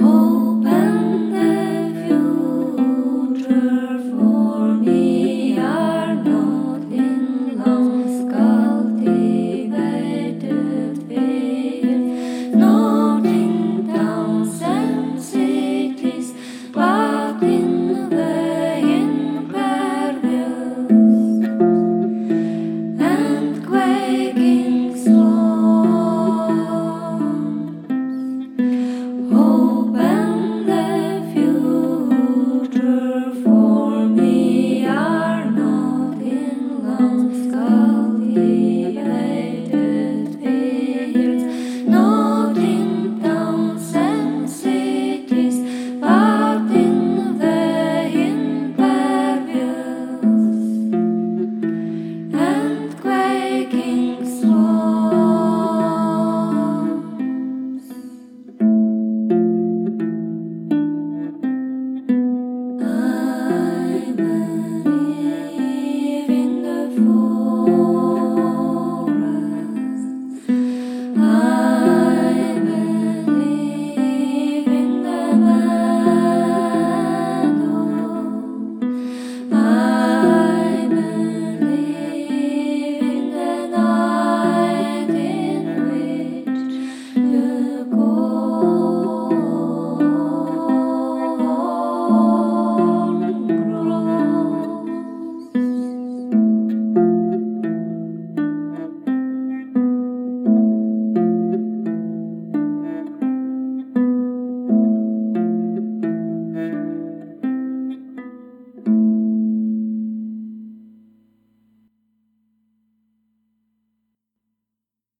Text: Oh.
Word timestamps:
Oh. 0.00 0.23